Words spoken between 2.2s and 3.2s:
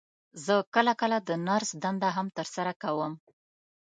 تر سره کوم.